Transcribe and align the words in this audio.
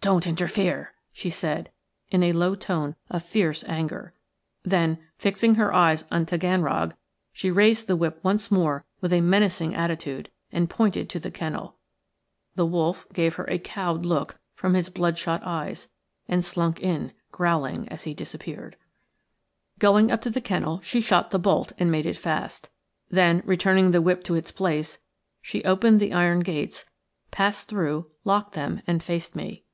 "Don't 0.00 0.28
interfere," 0.28 0.94
she 1.12 1.28
said, 1.28 1.70
in 2.08 2.22
a 2.22 2.32
low 2.32 2.54
tone 2.54 2.94
of 3.10 3.22
fierce 3.24 3.62
anger. 3.64 4.14
Then, 4.62 4.98
fixing 5.18 5.56
her 5.56 5.74
eyes 5.74 6.04
on 6.10 6.24
Taganrog, 6.24 6.94
she 7.30 7.50
raised 7.50 7.88
the 7.88 7.96
whip 7.96 8.18
once 8.22 8.50
more 8.50 8.86
with 9.02 9.12
a 9.12 9.20
menacing 9.20 9.74
attitude 9.74 10.30
and 10.50 10.70
pointed 10.70 11.10
to 11.10 11.20
the 11.20 11.32
kennel. 11.32 11.76
The 12.54 12.64
wolf 12.64 13.06
gave 13.12 13.34
her 13.34 13.44
a 13.50 13.58
cowed 13.58 14.06
look 14.06 14.38
from 14.54 14.72
his 14.72 14.88
bloodshot 14.88 15.42
eyes 15.44 15.88
and 16.26 16.42
slunk 16.42 16.80
in, 16.80 17.12
growling 17.30 17.86
as 17.88 18.04
he 18.04 18.14
disappeared. 18.14 18.76
Going 19.78 20.10
up 20.10 20.22
to 20.22 20.30
the 20.30 20.40
kennel 20.40 20.80
she 20.82 21.02
shot 21.02 21.32
the 21.32 21.38
bolt 21.40 21.72
and 21.76 21.90
made 21.90 22.06
it 22.06 22.16
fast. 22.16 22.70
Then, 23.10 23.42
returning 23.44 23.90
the 23.90 24.00
whip 24.00 24.24
to 24.24 24.36
its 24.36 24.52
place, 24.52 25.00
she 25.42 25.64
opened 25.64 26.00
the 26.00 26.14
iron 26.14 26.40
gates, 26.40 26.86
passed 27.30 27.68
through, 27.68 28.10
locked 28.24 28.54
them, 28.54 28.80
and 28.86 29.02
faced 29.02 29.36
me. 29.36 29.64